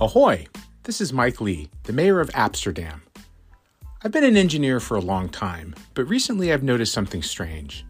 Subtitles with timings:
[0.00, 0.46] Ahoy!
[0.84, 3.02] This is Mike Lee, the mayor of Appsterdam.
[4.02, 7.84] I've been an engineer for a long time, but recently I've noticed something strange.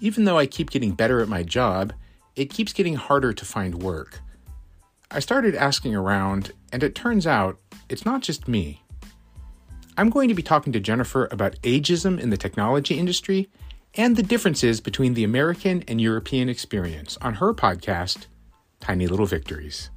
[0.00, 1.92] Even though I keep getting better at my job,
[2.36, 4.20] it keeps getting harder to find work.
[5.10, 7.58] I started asking around, and it turns out
[7.90, 8.82] it's not just me.
[9.98, 13.50] I'm going to be talking to Jennifer about ageism in the technology industry
[13.94, 18.24] and the differences between the American and European experience on her podcast,
[18.80, 19.90] Tiny Little Victories.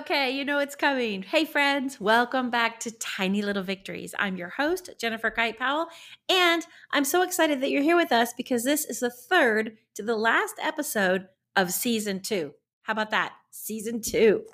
[0.00, 1.20] Okay, you know it's coming.
[1.20, 4.14] Hey, friends, welcome back to Tiny Little Victories.
[4.18, 5.88] I'm your host, Jennifer Kite Powell,
[6.26, 10.02] and I'm so excited that you're here with us because this is the third to
[10.02, 12.54] the last episode of season two.
[12.84, 13.34] How about that?
[13.50, 14.44] Season two.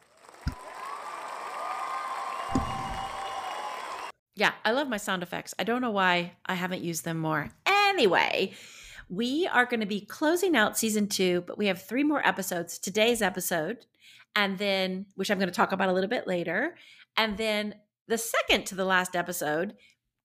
[4.34, 5.54] Yeah, I love my sound effects.
[5.60, 7.50] I don't know why I haven't used them more.
[7.66, 8.52] Anyway,
[9.08, 12.78] we are going to be closing out season two, but we have three more episodes.
[12.78, 13.86] Today's episode
[14.36, 16.76] and then which I'm going to talk about a little bit later.
[17.16, 17.74] And then
[18.06, 19.74] the second to the last episode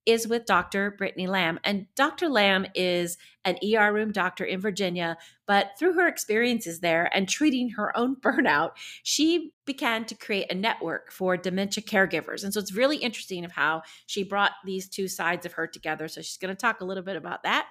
[0.06, 0.92] is with Dr.
[0.92, 1.60] Brittany Lamb.
[1.64, 2.28] And Dr.
[2.28, 5.16] Lamb is an ER room doctor in Virginia,
[5.46, 8.72] but through her experiences there and treating her own burnout,
[9.04, 12.44] she began to create a network for dementia caregivers.
[12.44, 16.08] And so it's really interesting of how she brought these two sides of her together.
[16.08, 17.68] So she's going to talk a little bit about that.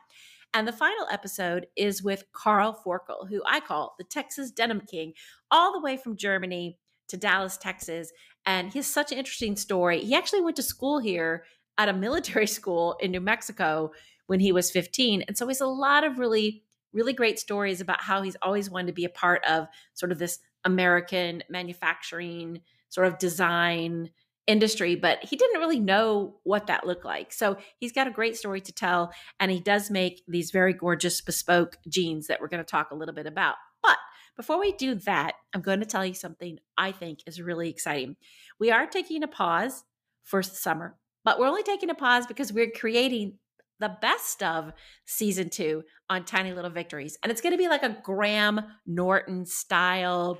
[0.52, 5.12] And the final episode is with Carl Forkel, who I call the Texas Denim King,
[5.50, 8.12] all the way from Germany to Dallas, Texas.
[8.46, 10.00] And he has such an interesting story.
[10.00, 11.44] He actually went to school here
[11.78, 13.92] at a military school in New Mexico
[14.26, 15.22] when he was 15.
[15.22, 18.88] And so he's a lot of really, really great stories about how he's always wanted
[18.88, 24.10] to be a part of sort of this American manufacturing, sort of design,
[24.46, 27.32] industry, but he didn't really know what that looked like.
[27.32, 31.20] So he's got a great story to tell, and he does make these very gorgeous
[31.20, 33.56] bespoke jeans that we're going to talk a little bit about.
[33.82, 33.96] But
[34.36, 38.16] before we do that, I'm going to tell you something I think is really exciting.
[38.58, 39.84] We are taking a pause
[40.24, 43.38] for summer, but we're only taking a pause because we're creating
[43.78, 44.72] the best of
[45.06, 47.16] season two on Tiny Little Victories.
[47.22, 50.38] And it's going to be like a Graham Norton style.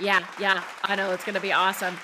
[0.00, 1.96] Yeah, yeah, I know it's going to be awesome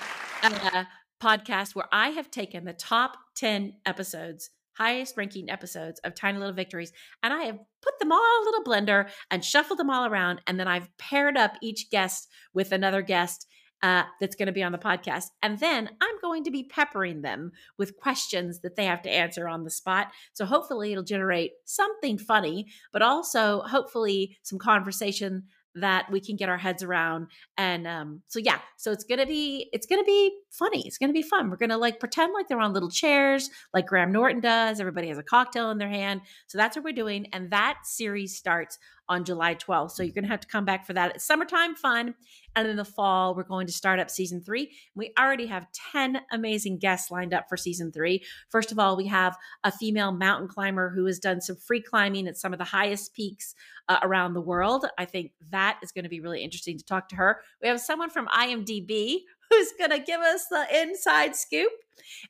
[0.43, 0.83] uh,
[1.21, 6.53] podcast where I have taken the top 10 episodes, highest ranking episodes of Tiny Little
[6.53, 6.91] Victories,
[7.23, 10.41] and I have put them all in a little blender and shuffled them all around.
[10.47, 13.47] And then I've paired up each guest with another guest
[13.83, 15.25] uh, that's going to be on the podcast.
[15.43, 19.47] And then I'm going to be peppering them with questions that they have to answer
[19.47, 20.07] on the spot.
[20.33, 25.43] So hopefully it'll generate something funny, but also hopefully some conversation
[25.81, 27.27] that we can get our heads around
[27.57, 31.21] and um so yeah so it's gonna be it's gonna be funny it's gonna be
[31.21, 31.49] fun.
[31.49, 35.17] We're gonna like pretend like they're on little chairs like graham norton does everybody has
[35.17, 38.77] a cocktail in their hand so that's what we're doing and that series starts
[39.09, 39.91] on July 12th.
[39.91, 41.15] So you're going to have to come back for that.
[41.15, 42.15] It's summertime fun.
[42.55, 44.71] And in the fall, we're going to start up season three.
[44.95, 48.23] We already have 10 amazing guests lined up for season three.
[48.49, 52.27] First of all, we have a female mountain climber who has done some free climbing
[52.27, 53.53] at some of the highest peaks
[53.89, 54.85] uh, around the world.
[54.97, 57.41] I think that is going to be really interesting to talk to her.
[57.61, 59.19] We have someone from IMDb
[59.49, 61.71] who's going to give us the inside scoop.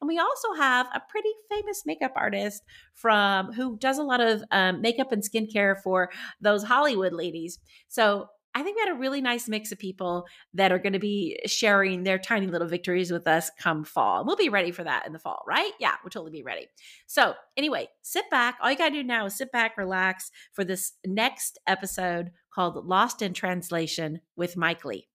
[0.02, 2.64] And we also have a pretty famous makeup artist
[2.94, 6.10] from who does a lot of um, makeup and skincare for
[6.42, 7.60] those Hollywood ladies.
[7.88, 11.00] So I think we had a really nice mix of people that are going to
[11.00, 14.26] be sharing their tiny little victories with us come fall.
[14.26, 15.74] We'll be ready for that in the fall, right?
[15.80, 16.66] Yeah, we'll totally be ready.
[17.06, 18.58] So, anyway, sit back.
[18.60, 22.84] All you got to do now is sit back, relax for this next episode called
[22.84, 25.07] Lost in Translation with Mike Lee.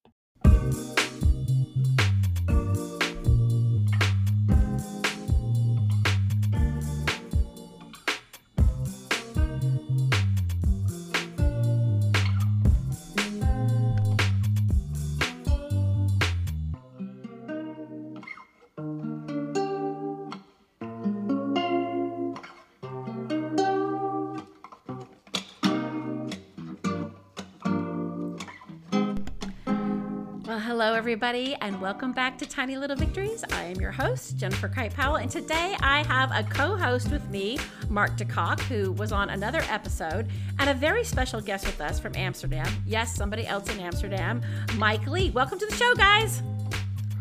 [31.13, 33.43] Everybody, and welcome back to Tiny Little Victories.
[33.51, 37.23] I am your host, Jennifer Kite Powell, and today I have a co host with
[37.29, 40.27] me, Mark de Kock, who was on another episode,
[40.57, 42.65] and a very special guest with us from Amsterdam.
[42.87, 44.41] Yes, somebody else in Amsterdam,
[44.75, 45.29] Mike Lee.
[45.29, 46.41] Welcome to the show, guys.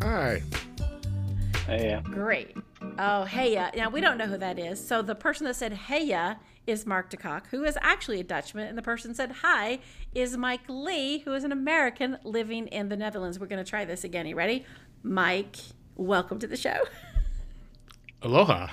[0.00, 0.42] Hi.
[1.66, 2.00] Hey.
[2.04, 2.56] Great.
[2.98, 3.52] Oh, hey.
[3.52, 3.72] Yeah.
[3.76, 4.82] Now, we don't know who that is.
[4.82, 6.02] So the person that said hey
[6.66, 9.80] is Mark de Kock, who is actually a Dutchman, and the person said hi
[10.14, 13.38] is Mike Lee, who is an American living in the Netherlands.
[13.38, 14.26] We're going to try this again.
[14.26, 14.64] You ready?
[15.02, 15.56] Mike,
[15.96, 16.78] welcome to the show.
[18.22, 18.68] Aloha.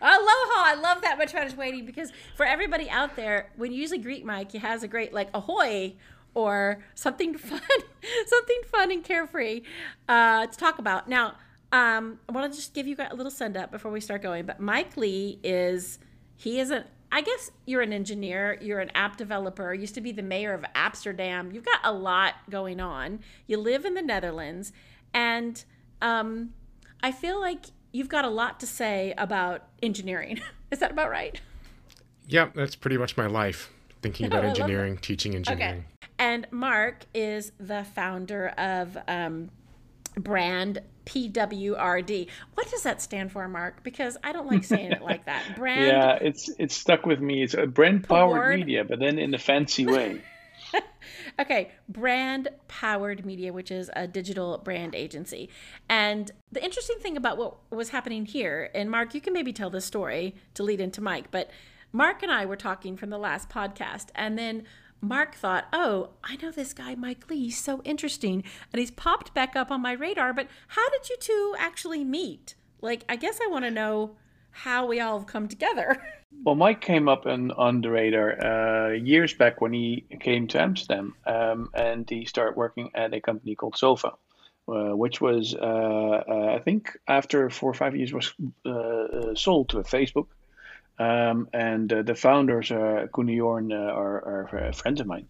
[0.00, 0.62] Aloha!
[0.62, 3.98] I love that much fun is waiting because for everybody out there, when you usually
[3.98, 5.94] greet Mike, he has a great like ahoy
[6.34, 7.60] or something fun,
[8.26, 9.62] something fun and carefree
[10.08, 11.08] uh, to talk about.
[11.08, 11.34] Now,
[11.72, 14.46] um, I want to just give you a little send up before we start going.
[14.46, 15.98] But Mike Lee is
[16.36, 20.12] he is an I guess you're an engineer, you're an app developer, used to be
[20.12, 21.54] the mayor of Appsterdam.
[21.54, 23.20] You've got a lot going on.
[23.46, 24.72] You live in the Netherlands,
[25.14, 25.62] and
[26.02, 26.52] um,
[27.02, 30.40] I feel like you've got a lot to say about engineering.
[30.70, 31.40] Is that about right?
[32.28, 33.72] Yep, that's pretty much my life.
[34.02, 35.84] Thinking about engineering, teaching engineering.
[36.02, 36.06] Okay.
[36.18, 39.50] And Mark is the founder of um,
[40.16, 42.28] Brand PWRD.
[42.54, 43.82] What does that stand for, Mark?
[43.82, 45.42] Because I don't like saying it like that.
[45.56, 45.86] Brand.
[45.86, 47.42] Yeah, it's it's stuck with me.
[47.42, 50.20] It's a brand powered media, but then in a fancy way.
[51.38, 55.48] okay, brand powered media, which is a digital brand agency.
[55.88, 59.70] And the interesting thing about what was happening here, and Mark, you can maybe tell
[59.70, 61.50] this story to lead into Mike, but
[61.92, 64.64] Mark and I were talking from the last podcast, and then
[65.00, 67.44] Mark thought, oh, I know this guy, Mike Lee.
[67.44, 68.42] He's so interesting.
[68.72, 70.32] And he's popped back up on my radar.
[70.32, 72.54] But how did you two actually meet?
[72.80, 74.16] Like, I guess I want to know
[74.50, 76.02] how we all have come together.
[76.44, 80.60] Well, Mike came up on, on the radar uh, years back when he came to
[80.60, 84.12] Amsterdam um, and he started working at a company called Sofa.
[84.68, 88.34] Uh, which was, uh, uh I think, after four or five years, was
[88.66, 90.26] uh, uh, sold to Facebook.
[90.98, 95.26] Um, and uh, the founders, uh, Koen Jorn, uh, are, are, friends of mine.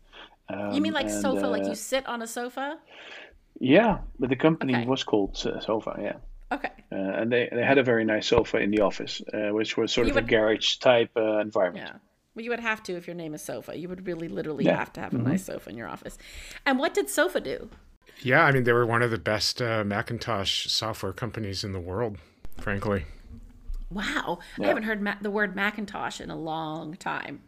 [0.48, 2.78] Um, you mean like and, sofa, like you sit on a sofa?
[3.58, 4.86] Yeah, but the company okay.
[4.86, 6.16] was called Sofa, yeah.
[6.52, 6.70] Okay.
[6.92, 9.92] Uh, and they, they had a very nice sofa in the office, uh, which was
[9.92, 11.88] sort you of would, a garage type uh, environment.
[11.88, 11.98] Yeah.
[12.34, 13.76] Well, you would have to if your name is Sofa.
[13.76, 14.76] You would really literally yeah.
[14.76, 15.30] have to have a mm-hmm.
[15.30, 16.18] nice sofa in your office.
[16.66, 17.70] And what did Sofa do?
[18.20, 22.18] Yeah, I mean, they were one of the best Macintosh software companies in the world,
[22.58, 23.06] frankly.
[23.90, 24.64] Wow, yeah.
[24.64, 27.42] I haven't heard ma- the word Macintosh in a long time.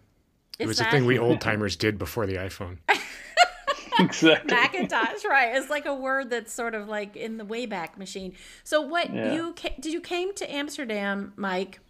[0.58, 0.88] Is it was that...
[0.88, 2.78] a thing we old timers did before the iPhone.
[3.98, 4.54] exactly.
[4.54, 5.56] Macintosh, right?
[5.56, 8.34] It's like a word that's sort of like in the Wayback Machine.
[8.64, 9.32] So, what yeah.
[9.32, 11.80] you did you came to Amsterdam, Mike,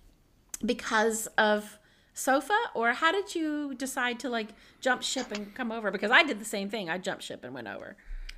[0.64, 1.78] because of
[2.14, 4.48] Sofa, or how did you decide to like
[4.80, 5.90] jump ship and come over?
[5.90, 6.88] Because I did the same thing.
[6.88, 7.96] I jumped ship and went over.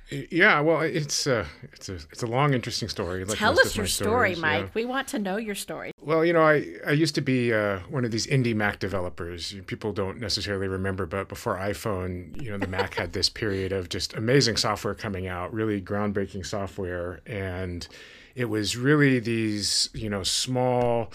[0.09, 3.23] Yeah, well, it's a uh, it's a it's a long, interesting story.
[3.23, 4.63] Like Tell us your story, Mike.
[4.63, 4.69] Yeah.
[4.73, 5.91] We want to know your story.
[6.01, 9.55] Well, you know, I I used to be uh, one of these indie Mac developers.
[9.67, 13.87] People don't necessarily remember, but before iPhone, you know, the Mac had this period of
[13.87, 17.87] just amazing software coming out, really groundbreaking software, and
[18.35, 21.11] it was really these you know small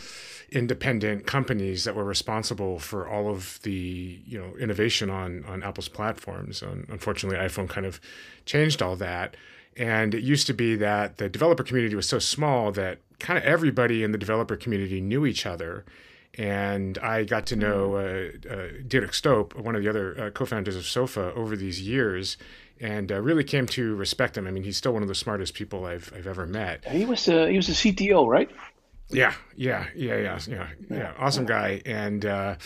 [0.50, 5.88] independent companies that were responsible for all of the you know innovation on on Apple's
[5.88, 6.62] platforms.
[6.62, 8.00] And unfortunately, iPhone kind of
[8.44, 9.36] changed all that.
[9.76, 13.44] And it used to be that the developer community was so small that kind of
[13.44, 15.84] everybody in the developer community knew each other.
[16.38, 18.47] And I got to know mm.
[18.47, 22.37] uh, uh, Dirk Stoop, one of the other uh, co-founders of Sofa, over these years,
[22.81, 24.47] and uh, really came to respect him.
[24.47, 26.87] I mean, he's still one of the smartest people I've I've ever met.
[26.87, 28.50] He was a, he was a CTO, right?
[29.09, 31.12] Yeah, yeah, yeah, yeah, yeah, yeah.
[31.19, 32.56] Awesome guy, and uh,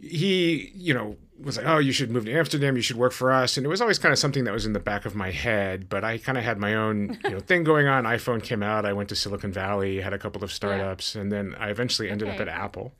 [0.00, 2.76] he, you know, was like, "Oh, you should move to Amsterdam.
[2.76, 4.72] You should work for us." And it was always kind of something that was in
[4.72, 5.88] the back of my head.
[5.88, 8.04] But I kind of had my own, you know, thing going on.
[8.04, 8.84] iPhone came out.
[8.84, 11.22] I went to Silicon Valley, had a couple of startups, yeah.
[11.22, 12.36] and then I eventually ended okay.
[12.36, 12.92] up at Apple.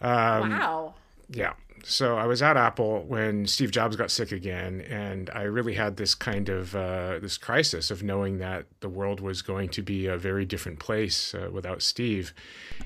[0.00, 0.94] Um, wow.
[1.28, 1.52] Yeah
[1.84, 5.96] so I was at Apple when Steve Jobs got sick again, and I really had
[5.96, 10.06] this kind of uh, this crisis of knowing that the world was going to be
[10.06, 12.34] a very different place uh, without Steve,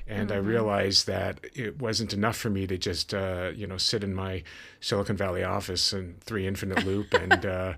[0.07, 0.37] and mm-hmm.
[0.37, 4.13] I realized that it wasn't enough for me to just uh, you know sit in
[4.13, 4.43] my
[4.79, 7.73] Silicon Valley office and three infinite loop and uh,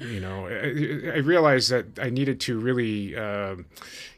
[0.00, 3.56] you know, I, I, realized that I needed to really uh,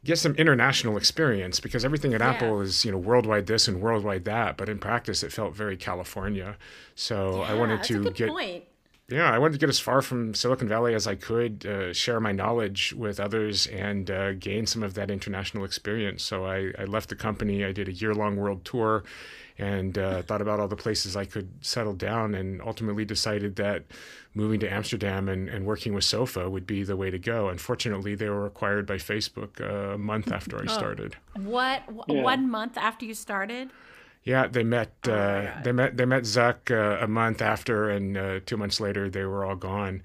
[0.05, 2.31] get some international experience because everything at yeah.
[2.31, 4.57] Apple is, you know, worldwide this and worldwide that.
[4.57, 6.57] But in practice, it felt very California.
[6.95, 8.29] So yeah, I wanted to get.
[8.29, 8.65] Point.
[9.09, 12.21] Yeah, I wanted to get as far from Silicon Valley as I could, uh, share
[12.21, 16.23] my knowledge with others, and uh, gain some of that international experience.
[16.23, 17.65] So I, I left the company.
[17.65, 19.03] I did a year long world tour
[19.61, 23.85] and uh, thought about all the places I could settle down, and ultimately decided that
[24.35, 27.49] moving to Amsterdam and, and working with Sofa would be the way to go.
[27.51, 30.73] Unfortunately, they were acquired by Facebook uh, a month after I oh.
[30.73, 31.17] started.
[31.37, 31.83] What?
[32.09, 32.23] Yeah.
[32.23, 33.71] One month after you started?
[34.25, 34.93] Yeah, they met.
[35.07, 35.97] Oh uh, they met.
[35.97, 39.57] They met Zuck uh, a month after, and uh, two months later, they were all
[39.57, 40.03] gone.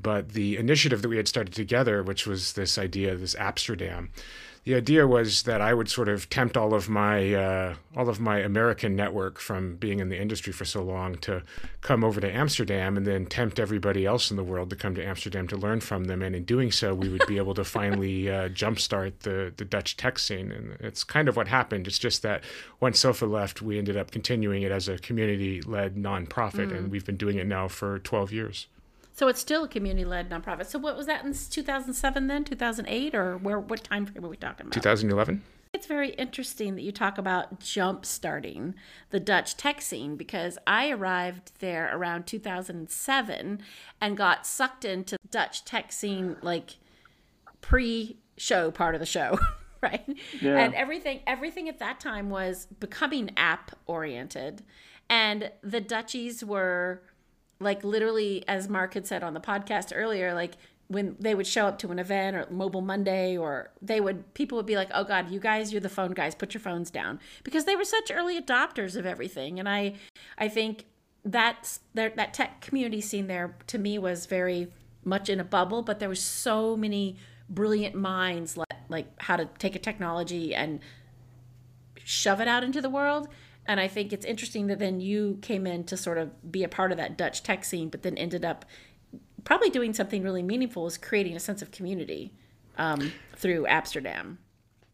[0.00, 4.10] But the initiative that we had started together, which was this idea, this Appsterdam,
[4.68, 8.20] the idea was that I would sort of tempt all of my uh, all of
[8.20, 11.42] my American network from being in the industry for so long to
[11.80, 15.02] come over to Amsterdam, and then tempt everybody else in the world to come to
[15.02, 16.20] Amsterdam to learn from them.
[16.20, 19.96] And in doing so, we would be able to finally uh, jumpstart the the Dutch
[19.96, 20.52] tech scene.
[20.52, 21.86] And it's kind of what happened.
[21.86, 22.44] It's just that
[22.78, 26.76] once Sofa left, we ended up continuing it as a community led nonprofit, mm.
[26.76, 28.66] and we've been doing it now for 12 years.
[29.18, 30.66] So it's still a community-led nonprofit.
[30.66, 33.58] So what was that in 2007 then, 2008, or where?
[33.58, 34.74] What time frame are we talking about?
[34.74, 35.42] 2011.
[35.74, 38.76] It's very interesting that you talk about jump starting
[39.10, 43.60] the Dutch tech scene because I arrived there around 2007
[44.00, 46.76] and got sucked into Dutch tech scene like
[47.60, 49.36] pre-show part of the show.
[49.80, 50.04] right
[50.40, 50.58] yeah.
[50.58, 54.60] and everything everything at that time was becoming app oriented
[55.08, 57.00] and the dutchies were
[57.60, 60.54] like literally as mark had said on the podcast earlier like
[60.88, 64.56] when they would show up to an event or mobile monday or they would people
[64.56, 66.34] would be like oh god you guys you're the phone guys.
[66.34, 67.20] Put your phones down.
[67.44, 69.58] Because they were such early adopters of everything.
[69.58, 69.94] And i
[70.36, 70.86] i think
[71.24, 74.68] that's that that tech community scene there to me was very
[75.04, 77.16] much in a bubble but there was so many
[77.48, 80.80] brilliant minds like, like how to take a technology and
[82.04, 83.28] shove it out into the world
[83.68, 86.68] and I think it's interesting that then you came in to sort of be a
[86.68, 88.64] part of that Dutch tech scene, but then ended up
[89.44, 92.32] probably doing something really meaningful is creating a sense of community
[92.78, 94.38] um, through Appsterdam.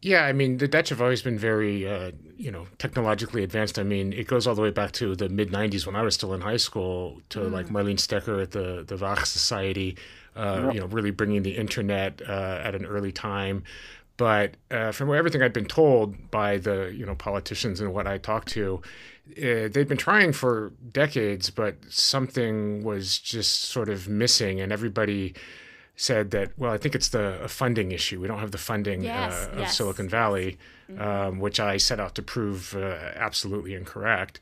[0.02, 3.78] Yeah, I mean, the Dutch have always been very, uh, you know, technologically advanced.
[3.78, 6.14] I mean, it goes all the way back to the mid '90s when I was
[6.14, 7.50] still in high school, to mm.
[7.50, 9.96] like Marleen Stikker at the the Waag Society,
[10.36, 10.74] uh, yep.
[10.74, 13.64] you know, really bringing the internet uh, at an early time.
[14.16, 18.18] But uh, from everything I'd been told by the you know politicians and what I
[18.18, 18.80] talked to,
[19.36, 25.34] uh, they'd been trying for decades, but something was just sort of missing, and everybody
[25.96, 28.20] said that well, I think it's the funding issue.
[28.20, 29.76] We don't have the funding yes, uh, of yes.
[29.76, 30.58] Silicon Valley,
[30.90, 31.02] mm-hmm.
[31.02, 34.40] um, which I set out to prove uh, absolutely incorrect.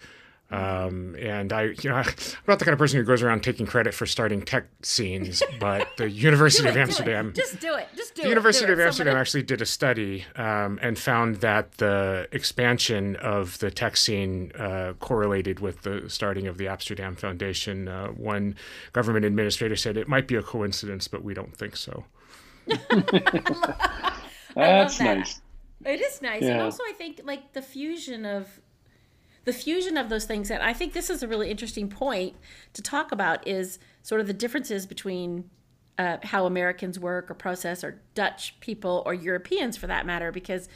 [0.52, 2.04] Um, and I, you know, I'm
[2.46, 5.88] not the kind of person who goes around taking credit for starting tech scenes, but
[5.96, 8.30] the University it, of Amsterdam, just do it, just do the it.
[8.30, 13.58] University do of Amsterdam actually did a study um, and found that the expansion of
[13.60, 17.88] the tech scene uh, correlated with the starting of the Appsterdam Foundation.
[17.88, 18.54] Uh, one
[18.92, 22.04] government administrator said it might be a coincidence, but we don't think so.
[24.54, 25.40] That's nice.
[25.84, 26.52] It is nice, yeah.
[26.52, 28.60] and also I think like the fusion of
[29.44, 32.34] the fusion of those things and i think this is a really interesting point
[32.72, 35.48] to talk about is sort of the differences between
[35.98, 40.68] uh, how americans work or process or dutch people or europeans for that matter because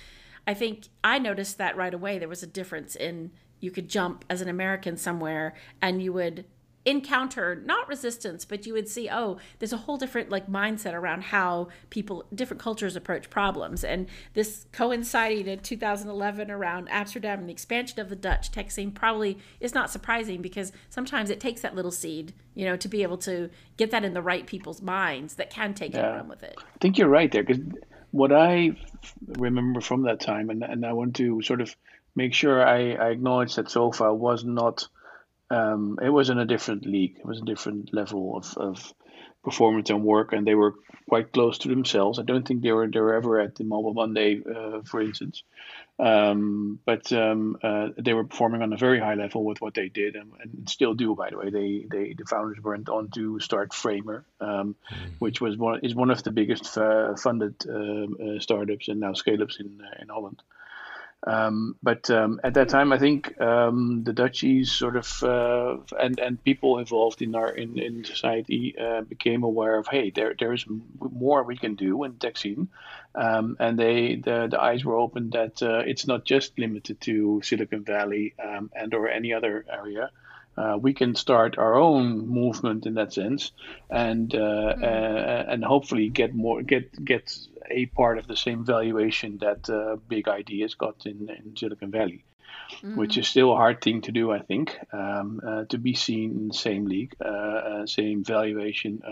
[0.46, 2.18] i think i noticed that right away.
[2.18, 3.30] There was a difference in
[3.60, 6.44] you could jump as an american somewhere and you would
[6.86, 11.20] encounter not resistance but you would see oh there's a whole different like mindset around
[11.20, 17.52] how people different cultures approach problems and this coinciding in 2011 around appsterdam and the
[17.52, 21.74] expansion of the dutch tech scene probably is not surprising because sometimes it takes that
[21.74, 25.34] little seed you know to be able to get that in the right people's minds
[25.34, 26.06] that can take yeah.
[26.06, 27.60] and run with it i think you're right there because
[28.12, 28.70] what i
[29.38, 31.74] remember from that time and, and i want to sort of
[32.14, 34.88] make sure I, I acknowledge that sofa was not
[35.50, 37.16] um, it was in a different league.
[37.18, 38.94] It was a different level of, of
[39.44, 40.74] performance and work, and they were
[41.08, 42.18] quite close to themselves.
[42.18, 45.44] I don't think they were they were ever at the Mobile Monday, uh, for instance,
[46.00, 49.88] um, but um, uh, they were performing on a very high level with what they
[49.88, 51.14] did, and, and still do.
[51.14, 55.10] By the way, they, they the founders went on to start Framer, um, mm-hmm.
[55.20, 59.12] which was one is one of the biggest uh, funded um, uh, startups and now
[59.12, 60.42] scale ups in uh, in Holland.
[61.26, 66.20] Um, but um, at that time, I think um, the Dutchies sort of uh, and
[66.20, 70.52] and people involved in our in, in society uh, became aware of hey, there there
[70.52, 70.64] is
[71.00, 72.68] more we can do in scene,
[73.16, 77.40] um, and they the, the eyes were opened that uh, it's not just limited to
[77.42, 80.10] Silicon Valley um, and or any other area
[80.56, 83.52] uh, we can start our own movement in that sense,
[83.90, 84.84] and uh, mm-hmm.
[84.84, 87.36] uh, and hopefully get more get get
[87.70, 92.24] a part of the same valuation that uh, big ideas got in, in Silicon Valley,
[92.76, 92.96] mm-hmm.
[92.96, 96.30] which is still a hard thing to do, I think, um, uh, to be seen
[96.30, 99.02] in the same league, uh, same valuation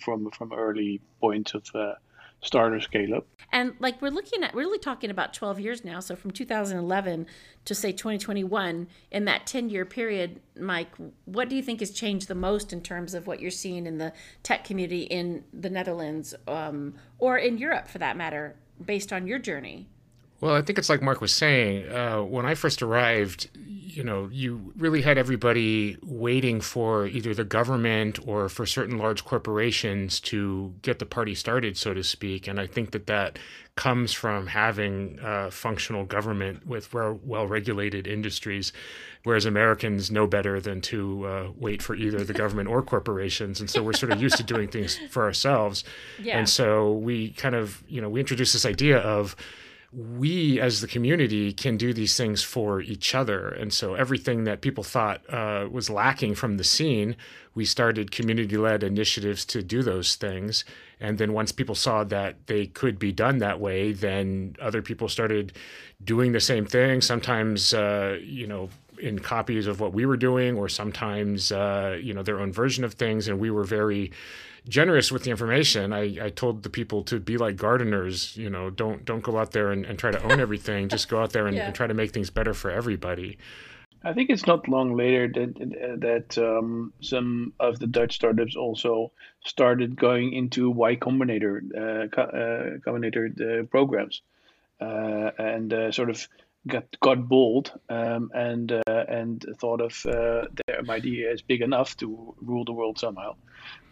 [0.00, 1.64] from from early points of
[2.40, 3.26] starter scale up.
[3.50, 6.00] And like we're looking at, we're really talking about 12 years now.
[6.00, 7.26] So from 2011
[7.64, 10.92] to say 2021, in that 10 year period, Mike,
[11.24, 13.98] what do you think has changed the most in terms of what you're seeing in
[13.98, 19.26] the tech community in the Netherlands um, or in Europe for that matter, based on
[19.26, 19.88] your journey?
[20.40, 21.88] Well, I think it's like Mark was saying.
[21.90, 27.44] Uh, when I first arrived, you know, you really had everybody waiting for either the
[27.44, 32.46] government or for certain large corporations to get the party started, so to speak.
[32.46, 33.40] And I think that that
[33.74, 38.72] comes from having a functional government with well regulated industries,
[39.24, 43.58] whereas Americans know better than to uh, wait for either the government or corporations.
[43.58, 45.82] And so we're sort of used to doing things for ourselves.
[46.20, 46.38] Yeah.
[46.38, 49.36] And so we kind of, you know, we introduced this idea of,
[49.90, 53.48] we as the community can do these things for each other.
[53.48, 57.16] And so everything that people thought uh, was lacking from the scene,
[57.54, 60.64] we started community led initiatives to do those things.
[61.00, 65.08] And then once people saw that they could be done that way, then other people
[65.08, 65.54] started
[66.04, 67.00] doing the same thing.
[67.00, 68.68] Sometimes, uh, you know,
[69.00, 72.84] in copies of what we were doing, or sometimes, uh, you know, their own version
[72.84, 73.28] of things.
[73.28, 74.10] And we were very
[74.68, 75.92] generous with the information.
[75.92, 79.52] I, I told the people to be like gardeners, you know, don't don't go out
[79.52, 80.88] there and, and try to own everything.
[80.88, 81.66] Just go out there and, yeah.
[81.66, 83.38] and, try to make things better for everybody.
[84.04, 89.12] I think it's not long later that that um, some of the Dutch startups also
[89.44, 94.22] started going into Y Combinator uh, co- uh, Combinator uh, programs
[94.80, 96.28] uh, and uh, sort of
[96.68, 101.96] got got bold um, and uh, and thought of uh, their idea is big enough
[101.98, 103.34] to rule the world somehow.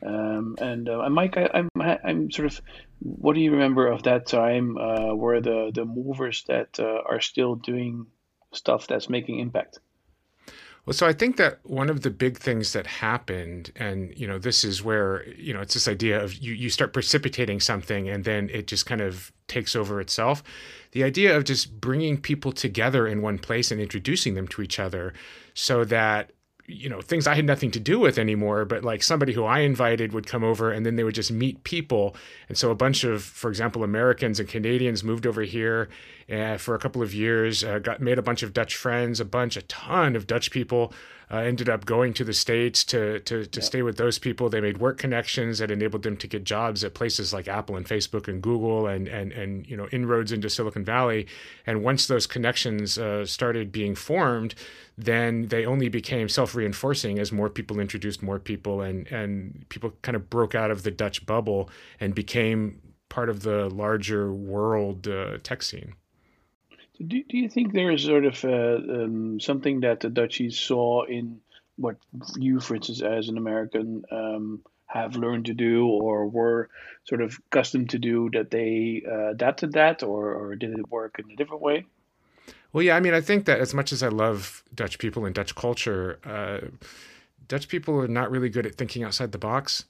[0.06, 2.60] Um, and, uh, and Mike, I, am I'm, I'm sort of.
[3.00, 4.76] What do you remember of that time?
[4.78, 8.06] Uh, where the the movers that uh, are still doing
[8.52, 9.80] stuff that's making impact?
[10.86, 14.38] Well, so I think that one of the big things that happened, and you know,
[14.38, 18.22] this is where you know it's this idea of you you start precipitating something, and
[18.22, 20.44] then it just kind of takes over itself.
[20.92, 24.78] The idea of just bringing people together in one place and introducing them to each
[24.78, 25.12] other,
[25.54, 26.30] so that
[26.66, 29.60] you know things I had nothing to do with anymore, but like somebody who I
[29.60, 32.14] invited would come over and then they would just meet people.
[32.48, 35.88] And so a bunch of, for example, Americans and Canadians moved over here
[36.30, 39.24] uh, for a couple of years, uh, got made a bunch of Dutch friends, a
[39.24, 40.92] bunch, a ton of Dutch people
[41.30, 44.48] uh, ended up going to the states to to to stay with those people.
[44.48, 47.84] They made work connections that enabled them to get jobs at places like Apple and
[47.84, 51.26] Facebook and Google and and and you know inroads into Silicon Valley.
[51.66, 54.54] And once those connections uh, started being formed,
[54.96, 60.14] then they only became self-reinforcing as more people introduced more people and and people kind
[60.14, 61.68] of broke out of the Dutch bubble
[61.98, 65.94] and became part of the larger world uh, tech scene.
[66.98, 71.04] Do, do you think there is sort of uh, um, something that the Dutchies saw
[71.04, 71.40] in
[71.76, 71.96] what
[72.36, 76.68] you, for instance, as an American, um, have learned to do or were
[77.04, 81.18] sort of accustomed to do that they uh, adapted that or, or did it work
[81.18, 81.84] in a different way?
[82.72, 85.34] Well, yeah, I mean, I think that as much as I love Dutch people and
[85.34, 86.68] Dutch culture, uh,
[87.48, 89.84] Dutch people are not really good at thinking outside the box.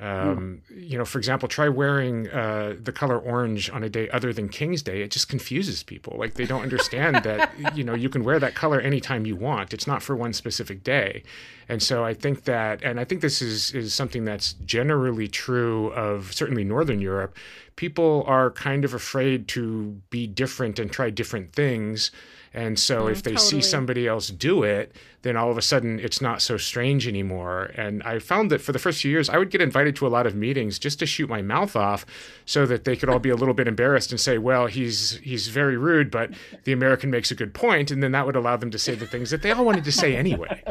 [0.00, 4.32] Um, You know, for example, try wearing uh, the color orange on a day other
[4.32, 5.00] than King's Day.
[5.00, 6.16] It just confuses people.
[6.18, 9.72] Like they don't understand that you know you can wear that color anytime you want.
[9.72, 11.22] It's not for one specific day.
[11.68, 15.88] And so I think that, and I think this is is something that's generally true
[15.92, 17.34] of certainly Northern Europe.
[17.76, 22.10] People are kind of afraid to be different and try different things.
[22.56, 23.50] And so mm, if they totally.
[23.50, 27.70] see somebody else do it, then all of a sudden it's not so strange anymore.
[27.76, 30.08] And I found that for the first few years, I would get invited to a
[30.08, 32.06] lot of meetings just to shoot my mouth off
[32.46, 35.48] so that they could all be a little bit embarrassed and say, well, he's he's
[35.48, 36.30] very rude, but
[36.64, 37.90] the American makes a good point.
[37.90, 39.92] And then that would allow them to say the things that they all wanted to
[39.92, 40.62] say anyway.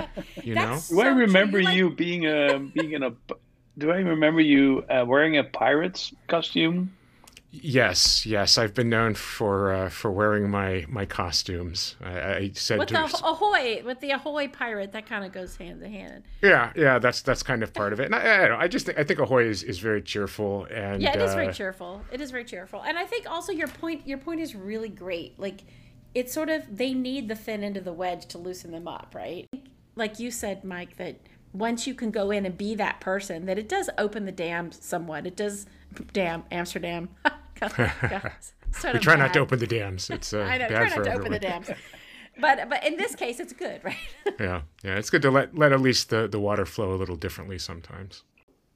[0.43, 1.03] You That's know?
[1.03, 3.13] Do I remember you being a being in a
[3.77, 6.91] do I remember you uh, wearing a pirate's costume?
[7.51, 11.95] Yes, yes, I've been known for uh, for wearing my my costumes.
[12.03, 15.55] I, I said with to, the ahoy, with the ahoy pirate, that kind of goes
[15.55, 16.23] hand in hand.
[16.41, 18.05] Yeah, yeah, that's that's kind of part of it.
[18.05, 21.01] And I, I, know, I just think, I think ahoy is, is very cheerful and
[21.01, 22.01] yeah, it is uh, very cheerful.
[22.11, 25.39] It is very cheerful, and I think also your point your point is really great.
[25.39, 25.61] Like
[26.13, 29.13] it's sort of they need the thin end of the wedge to loosen them up,
[29.15, 29.47] right?
[29.95, 31.15] Like you said, Mike, that
[31.55, 34.71] once you can go in and be that person, that it does open the dam
[34.71, 35.25] somewhat.
[35.25, 35.65] It does,
[36.13, 37.09] dam Amsterdam.
[37.61, 40.09] we try not to open the dams.
[40.09, 41.69] It's uh, I know, bad try not to open the dams.
[42.37, 43.95] But but in this case, it's good, right?
[44.39, 47.15] yeah, yeah, it's good to let let at least the the water flow a little
[47.15, 48.23] differently sometimes.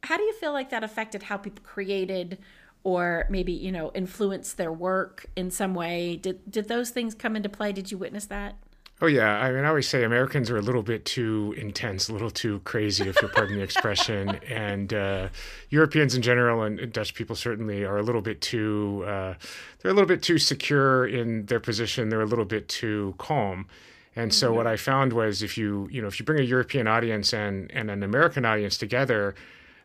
[0.03, 2.37] How do you feel like that affected how people created?
[2.85, 6.15] Or maybe you know influenced their work in some way.
[6.15, 7.73] Did did those things come into play?
[7.73, 8.55] Did you witness that?
[9.01, 12.13] Oh yeah, I mean, I always say Americans are a little bit too intense, a
[12.13, 15.29] little too crazy, if you'll pardon the expression, and uh,
[15.69, 19.05] Europeans in general and Dutch people certainly are a little bit too.
[19.07, 19.35] Uh,
[19.79, 22.09] they're a little bit too secure in their position.
[22.09, 23.67] They're a little bit too calm.
[24.17, 24.57] And so mm-hmm.
[24.57, 27.71] what I found was if you you know if you bring a European audience and
[27.71, 29.33] and an American audience together,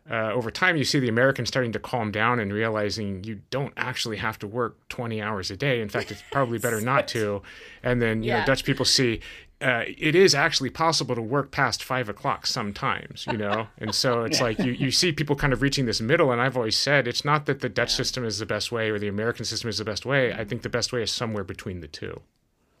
[0.09, 3.73] uh, over time, you see the Americans starting to calm down and realizing you don't
[3.75, 5.81] actually have to work 20 hours a day.
[5.81, 7.41] In fact, it's probably better not to.
[7.81, 8.41] And then, you yeah.
[8.41, 9.21] know, Dutch people see
[9.61, 13.67] uh, it is actually possible to work past five o'clock sometimes, you know?
[13.79, 16.31] And so it's like you, you see people kind of reaching this middle.
[16.31, 17.97] And I've always said it's not that the Dutch yeah.
[17.97, 20.33] system is the best way or the American system is the best way.
[20.33, 22.21] I think the best way is somewhere between the two.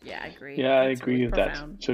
[0.03, 0.57] Yeah, I agree.
[0.57, 1.77] Yeah, That's I agree really with profound.
[1.79, 1.83] that.
[1.83, 1.93] So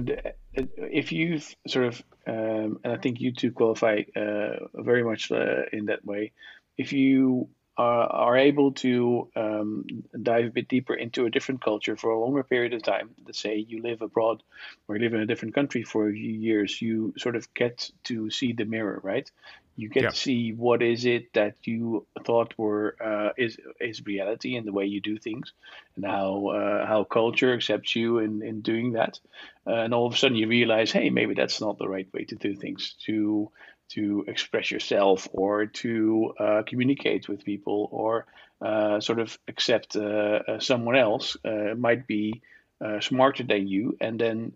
[0.54, 5.64] if you've sort of, um, and I think you two qualify uh, very much uh,
[5.72, 6.32] in that way,
[6.78, 9.86] if you are, are able to um,
[10.22, 13.40] dive a bit deeper into a different culture for a longer period of time, let's
[13.40, 14.44] say you live abroad
[14.88, 17.90] or you live in a different country for a few years, you sort of get
[18.04, 19.30] to see the mirror, right?
[19.76, 24.56] You get to see what is it that you thought were uh, is is reality
[24.56, 25.54] and the way you do things,
[25.96, 29.20] and how uh, how culture accepts you in in doing that,
[29.66, 32.26] uh, and all of a sudden you realize, hey, maybe that's not the right way
[32.26, 32.96] to do things.
[33.06, 33.50] To
[33.90, 38.26] to express yourself or to uh, communicate with people or
[38.62, 42.42] uh, sort of accept uh, someone else uh, might be
[42.80, 43.98] uh, smarter than you.
[44.00, 44.54] And then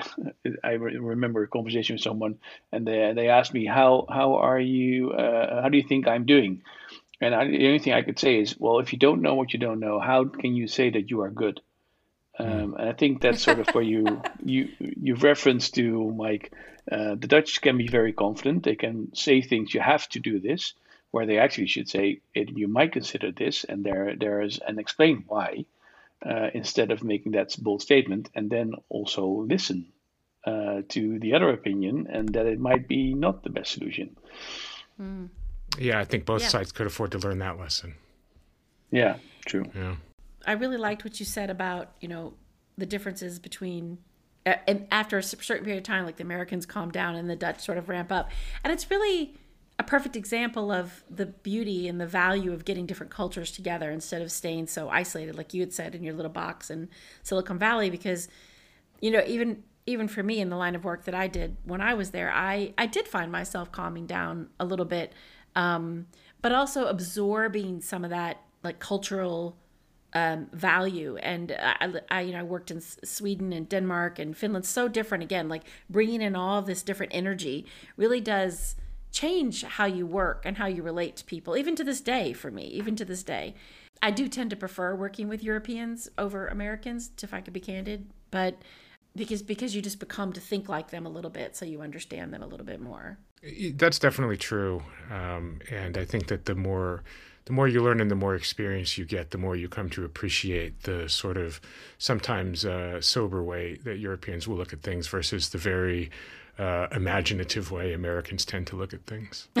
[0.64, 2.38] I re- remember a conversation with someone,
[2.70, 5.12] and they, they asked me, "How how are you?
[5.16, 6.62] how do you think I'm doing?"
[7.20, 9.52] And I, the only thing I could say is, well, if you don't know what
[9.52, 11.60] you don't know, how can you say that you are good?
[12.36, 12.44] Hmm.
[12.44, 16.52] Um, and I think that's sort of where you you you've referenced to Mike
[16.90, 18.64] uh, the Dutch can be very confident.
[18.64, 20.74] They can say things, you have to do this,
[21.10, 25.24] where they actually should say, you might consider this, and there, there is, and explain
[25.28, 25.64] why,
[26.24, 29.86] uh, instead of making that bold statement, and then also listen
[30.46, 34.16] uh, to the other opinion, and that it might be not the best solution.
[35.00, 35.28] Mm.
[35.78, 36.48] Yeah, I think both yeah.
[36.48, 37.94] sides could afford to learn that lesson.
[38.90, 39.64] Yeah, true.
[39.74, 39.96] Yeah.
[40.46, 42.34] I really liked what you said about, you know,
[42.76, 43.98] the differences between
[44.44, 47.60] and after a certain period of time, like the Americans calm down and the Dutch
[47.60, 48.30] sort of ramp up.
[48.64, 49.36] And it's really
[49.82, 54.22] a perfect example of the beauty and the value of getting different cultures together instead
[54.22, 56.88] of staying so isolated, like you had said in your little box in
[57.22, 57.90] Silicon Valley.
[57.90, 58.28] Because,
[59.00, 61.80] you know, even even for me in the line of work that I did when
[61.80, 65.12] I was there, I I did find myself calming down a little bit,
[65.56, 66.06] um,
[66.40, 69.56] but also absorbing some of that like cultural
[70.14, 71.16] um, value.
[71.16, 74.66] And I, I, you know, I worked in Sweden and Denmark and Finland.
[74.66, 75.48] So different again.
[75.48, 77.66] Like bringing in all this different energy
[77.96, 78.76] really does
[79.12, 81.56] change how you work and how you relate to people.
[81.56, 83.54] Even to this day, for me, even to this day,
[84.02, 88.10] I do tend to prefer working with Europeans over Americans, if I could be candid.
[88.30, 88.56] But
[89.14, 92.32] because because you just become to think like them a little bit, so you understand
[92.32, 93.18] them a little bit more.
[93.74, 97.02] That's definitely true, um, and I think that the more
[97.44, 100.04] the more you learn and the more experience you get, the more you come to
[100.04, 101.60] appreciate the sort of
[101.98, 106.10] sometimes uh, sober way that Europeans will look at things versus the very
[106.58, 109.48] uh, imaginative way Americans tend to look at things.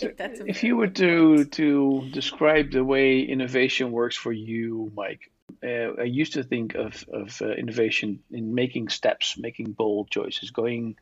[0.00, 5.30] if you were to to describe the way innovation works for you, Mike,
[5.62, 10.50] uh, I used to think of of uh, innovation in making steps, making bold choices,
[10.50, 10.96] going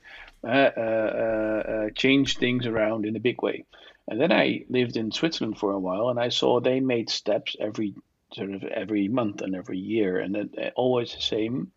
[0.45, 3.65] uh, uh, uh change things around in a big way.
[4.09, 7.57] And then I lived in Switzerland for a while, and I saw they made steps
[7.59, 7.95] every
[8.33, 11.73] sort of every month and every year, and it, uh, always the same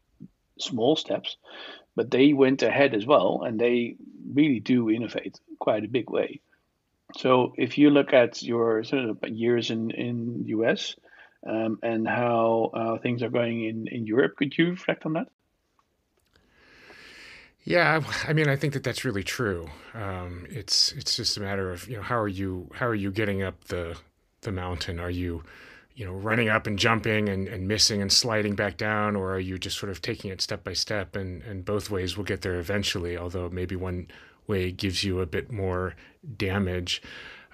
[0.59, 1.37] small steps.
[1.95, 3.95] But they went ahead as well, and they
[4.33, 6.41] really do innovate quite a big way.
[7.17, 10.95] So if you look at your sort of years in in US
[11.47, 15.27] um, and how uh, things are going in in Europe, could you reflect on that?
[17.63, 19.69] Yeah, I mean, I think that that's really true.
[19.93, 23.11] Um, it's it's just a matter of you know how are you how are you
[23.11, 23.97] getting up the
[24.41, 24.99] the mountain?
[24.99, 25.43] Are you
[25.99, 29.39] you know running up and jumping and, and missing and sliding back down, or are
[29.39, 31.17] you just sort of taking it step by step?
[31.17, 33.17] And and both ways will get there eventually.
[33.17, 34.07] Although maybe one
[34.47, 35.95] way gives you a bit more
[36.37, 37.01] damage.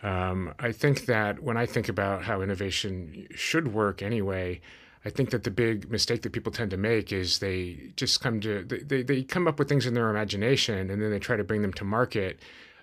[0.03, 4.61] Um, I think that when I think about how innovation should work anyway,
[5.03, 8.39] I think that the big mistake that people tend to make is they just come
[8.41, 11.43] to they, they come up with things in their imagination and then they try to
[11.43, 12.39] bring them to market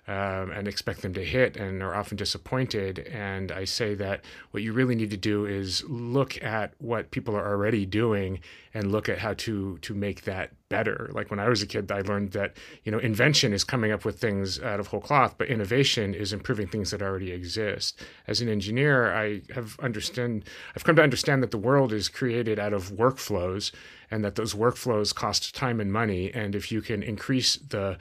[0.07, 2.99] um, and expect them to hit and are often disappointed.
[3.11, 7.35] And I say that what you really need to do is look at what people
[7.35, 8.39] are already doing
[8.73, 11.09] and look at how to to make that better.
[11.13, 14.03] Like when I was a kid, I learned that you know invention is coming up
[14.03, 18.03] with things out of whole cloth, but innovation is improving things that already exist.
[18.27, 20.43] As an engineer, I have understand
[20.75, 23.71] I've come to understand that the world is created out of workflows
[24.11, 26.33] and that those workflows cost time and money.
[26.33, 27.97] And if you can increase the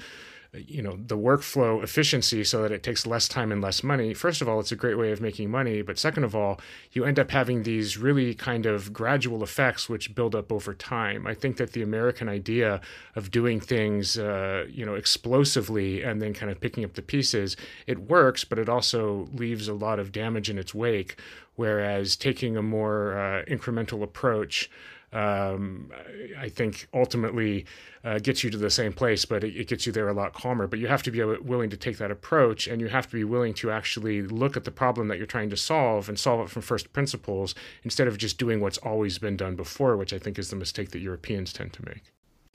[0.54, 4.12] you know the workflow efficiency so that it takes less time and less money.
[4.12, 6.60] First of all it's a great way of making money but second of all
[6.92, 11.26] you end up having these really kind of gradual effects which build up over time.
[11.26, 12.82] I think that the american idea
[13.16, 17.56] of doing things uh, you know explosively and then kind of picking up the pieces
[17.86, 21.18] it works but it also leaves a lot of damage in its wake
[21.56, 24.70] whereas taking a more uh, incremental approach
[25.12, 25.90] um,
[26.38, 27.66] I think ultimately
[28.04, 30.32] uh, gets you to the same place, but it, it, gets you there a lot
[30.32, 30.66] calmer.
[30.66, 33.24] But you have to be willing to take that approach, and you have to be
[33.24, 36.50] willing to actually look at the problem that you're trying to solve and solve it
[36.50, 40.38] from first principles instead of just doing what's always been done before, which I think
[40.38, 42.02] is the mistake that Europeans tend to make.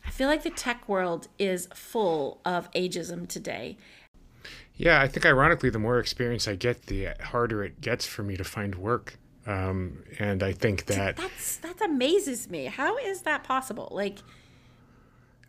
[0.05, 3.77] I feel like the tech world is full of ageism today.
[4.75, 8.37] Yeah, I think ironically, the more experience I get, the harder it gets for me
[8.37, 9.17] to find work.
[9.47, 12.65] Um, and I think that that's that amazes me.
[12.65, 13.87] How is that possible?
[13.91, 14.19] Like,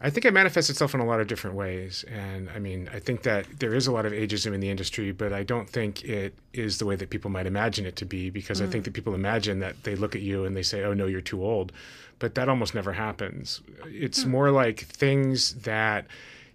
[0.01, 2.05] I think it manifests itself in a lot of different ways.
[2.05, 5.11] And I mean, I think that there is a lot of ageism in the industry,
[5.11, 8.31] but I don't think it is the way that people might imagine it to be
[8.31, 8.67] because mm.
[8.67, 11.07] I think that people imagine that they look at you and they say, oh, no,
[11.07, 11.73] you're too old.
[12.21, 13.61] But that almost never happens.
[13.87, 14.29] It's mm.
[14.29, 16.07] more like things that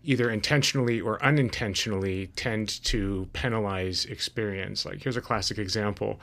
[0.05, 4.85] either intentionally or unintentionally tend to penalize experience.
[4.85, 6.21] Like, here's a classic example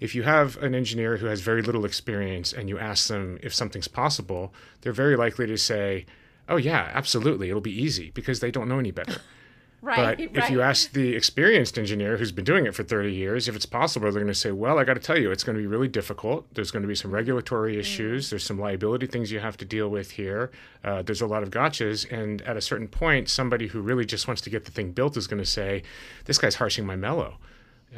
[0.00, 3.54] if you have an engineer who has very little experience and you ask them if
[3.54, 6.06] something's possible, they're very likely to say,
[6.48, 9.20] "Oh yeah, absolutely, it'll be easy," because they don't know any better.
[9.80, 9.96] right.
[9.96, 10.44] But right.
[10.44, 13.64] if you ask the experienced engineer who's been doing it for 30 years if it's
[13.64, 15.66] possible, they're going to say, "Well, I got to tell you, it's going to be
[15.66, 16.52] really difficult.
[16.54, 17.80] There's going to be some regulatory mm.
[17.80, 18.26] issues.
[18.26, 18.30] Mm.
[18.30, 20.50] There's some liability things you have to deal with here.
[20.84, 24.28] Uh, there's a lot of gotchas, and at a certain point, somebody who really just
[24.28, 25.82] wants to get the thing built is going to say,
[26.26, 27.38] "This guy's harshing my mellow."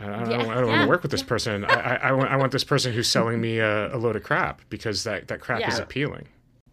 [0.01, 1.65] I don't, yeah, I don't, I don't yeah, want to work with this person.
[1.65, 4.23] I, I, I, want, I want this person who's selling me a, a load of
[4.23, 6.29] crap because that, that crap is appealing.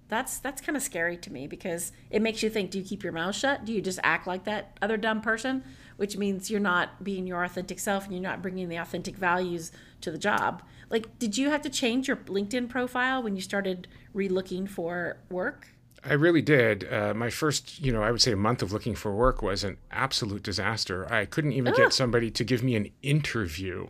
[0.08, 3.04] That's that's kind of scary to me because it makes you think: Do you keep
[3.04, 3.65] your mouth shut?
[3.65, 5.63] Do you just act like that other dumb person?
[5.97, 9.71] Which means you're not being your authentic self and you're not bringing the authentic values
[10.01, 10.62] to the job.
[10.91, 15.69] Like, did you have to change your LinkedIn profile when you started re-looking for work?
[16.07, 16.91] I really did.
[16.91, 19.63] Uh, my first, you know, I would say a month of looking for work was
[19.63, 21.11] an absolute disaster.
[21.11, 21.77] I couldn't even Ugh.
[21.77, 23.87] get somebody to give me an interview.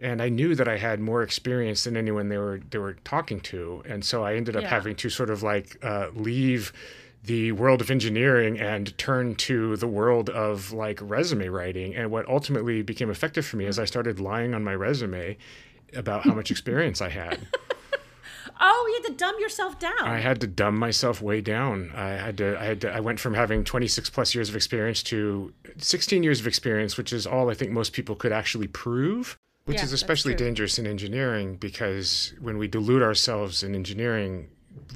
[0.00, 3.40] And I knew that I had more experience than anyone they were they were talking
[3.40, 4.68] to, and so I ended up yeah.
[4.68, 6.72] having to sort of like uh, leave
[7.24, 11.94] the world of engineering and turn to the world of like resume writing.
[11.94, 15.36] And what ultimately became effective for me is I started lying on my resume
[15.94, 17.46] about how much experience I had.
[18.64, 20.02] Oh, you had to dumb yourself down.
[20.02, 21.90] I had to dumb myself way down.
[21.96, 22.58] I had to.
[22.60, 22.94] I had to.
[22.94, 27.12] I went from having 26 plus years of experience to 16 years of experience, which
[27.12, 29.36] is all I think most people could actually prove.
[29.64, 34.48] Which yeah, is especially dangerous in engineering because when we dilute ourselves in engineering,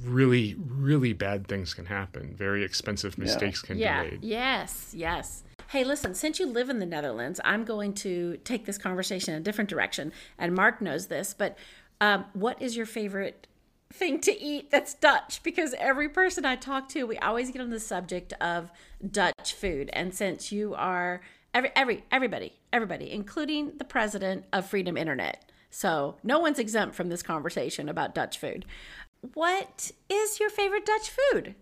[0.02, 2.34] really, really bad things can happen.
[2.36, 3.66] Very expensive mistakes yeah.
[3.66, 4.04] can yeah.
[4.04, 4.24] be made.
[4.24, 5.44] Yes, yes.
[5.68, 9.40] Hey, listen, since you live in the Netherlands, I'm going to take this conversation in
[9.40, 10.12] a different direction.
[10.36, 11.56] And Mark knows this, but
[12.00, 13.46] um, what is your favorite
[13.92, 17.70] thing to eat that's Dutch because every person I talk to, we always get on
[17.70, 18.70] the subject of
[19.08, 19.90] Dutch food.
[19.92, 21.20] And since you are
[21.54, 25.44] every every everybody, everybody, including the president of Freedom Internet.
[25.70, 28.64] So no one's exempt from this conversation about Dutch food.
[29.34, 31.54] What is your favorite Dutch food?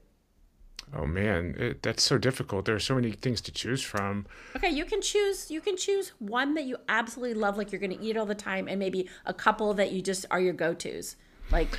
[0.96, 2.66] Oh man, it, that's so difficult.
[2.66, 4.26] There are so many things to choose from.
[4.54, 5.50] Okay, you can choose.
[5.50, 8.34] You can choose one that you absolutely love, like you're going to eat all the
[8.34, 11.16] time, and maybe a couple that you just are your go tos.
[11.50, 11.78] Like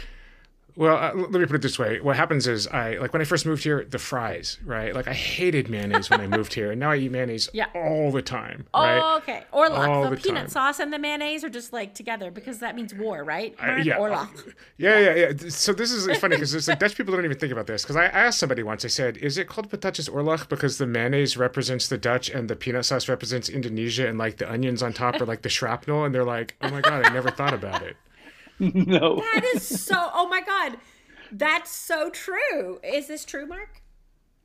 [0.78, 2.02] well, uh, let me put it this way.
[2.02, 4.94] What happens is, I like when I first moved here, the fries, right?
[4.94, 7.68] Like I hated mayonnaise when I moved here, and now I eat mayonnaise yeah.
[7.74, 8.66] all the time.
[8.74, 9.00] Right?
[9.02, 9.46] Oh, okay.
[9.54, 10.50] Or like the, the peanut time.
[10.50, 13.56] sauce and the mayonnaise are just like together because that means war, right?
[13.62, 13.98] Uh, yeah.
[13.98, 14.30] Orla.
[14.78, 15.50] Yeah, yeah, yeah.
[15.50, 17.84] So this is funny because it's like Dutch people don't even think about this.
[17.84, 21.38] Because I asked somebody once, I said, "Is it called patatjes oorlog because the mayonnaise
[21.38, 25.22] represents the Dutch and the peanut sauce represents Indonesia, and like the onions on top
[25.22, 27.96] are like the shrapnel?" And they're like, "Oh my god, I never thought about it."
[28.60, 29.18] no.
[29.18, 30.10] That is so.
[30.14, 30.78] Oh my god,
[31.32, 32.80] that's so true.
[32.84, 33.82] Is this true, Mark?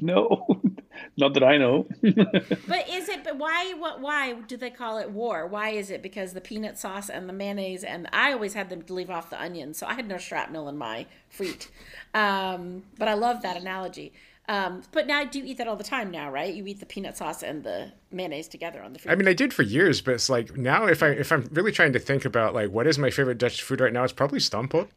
[0.00, 0.46] No,
[1.16, 1.86] not that I know.
[2.02, 3.22] but is it?
[3.22, 3.74] But why?
[3.76, 4.00] What?
[4.00, 5.46] Why do they call it war?
[5.46, 6.02] Why is it?
[6.02, 9.40] Because the peanut sauce and the mayonnaise, and I always had them leave off the
[9.40, 11.68] onions, so I had no shrapnel in my frites.
[12.14, 14.12] Um, but I love that analogy.
[14.50, 16.52] Um, but now, I do you eat that all the time now, right?
[16.52, 19.12] You eat the peanut sauce and the mayonnaise together on the food.
[19.12, 21.70] I mean, I did for years, but it's like now, if I if I'm really
[21.70, 24.40] trying to think about like what is my favorite Dutch food right now, it's probably
[24.40, 24.88] stamppot.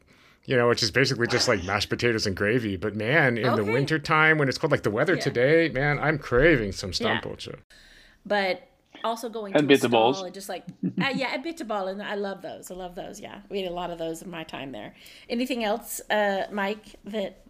[0.46, 2.76] You know, which is basically just like mashed potatoes and gravy.
[2.76, 3.64] But man, in okay.
[3.64, 5.22] the winter time when it's cold like the weather yeah.
[5.22, 7.46] today, man, I'm craving some stamppot.
[7.46, 7.54] Yeah.
[8.26, 8.68] But
[9.04, 10.22] also going and to bitterballs.
[10.22, 10.64] and just like
[11.00, 12.72] uh, yeah, a bitterball, and I love those.
[12.72, 13.20] I love those.
[13.20, 14.94] Yeah, we had a lot of those in my time there.
[15.28, 16.96] Anything else, uh, Mike?
[17.04, 17.44] That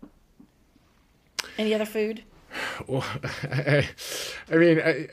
[1.58, 2.22] any other food?
[2.86, 3.04] Well,
[3.42, 3.88] I,
[4.50, 5.08] I mean, I,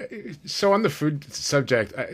[0.45, 2.07] so on the food subject, I,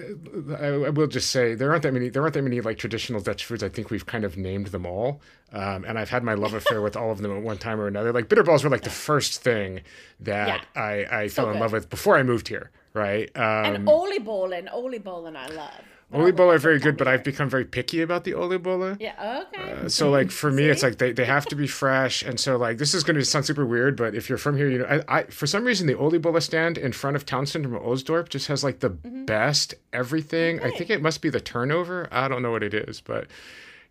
[0.58, 2.10] I, will just say there aren't that many.
[2.10, 3.63] There aren't that many like traditional Dutch foods.
[3.63, 6.82] I think we've kind of named them all, um, and I've had my love affair
[6.82, 8.13] with all of them at one time or another.
[8.13, 9.82] Like bitterballs were like the first thing
[10.22, 10.82] that yeah.
[10.82, 12.72] I, I so fell in love with before I moved here.
[12.94, 13.30] Right.
[13.36, 15.84] Um, and oliebollen, oliebollen, I love.
[16.13, 18.96] Oliebollen are very good, but I've become very picky about the oliebollen.
[19.02, 19.74] Yeah, okay.
[19.74, 22.56] Uh, so like for me, it's like they, they have to be fresh, and so
[22.56, 24.86] like this is going to sound super weird, but if you're from here, you know,
[24.86, 28.48] I, I for some reason the oliebollen stand in front of Townsend from Oosdorp just
[28.48, 29.26] has like the mm-hmm.
[29.26, 30.62] best everything.
[30.63, 32.08] I think it must be the turnover.
[32.10, 33.28] I don't know what it is, but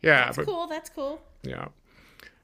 [0.01, 0.67] yeah, that's but, cool.
[0.69, 1.21] That's cool.
[1.43, 1.69] Yeah.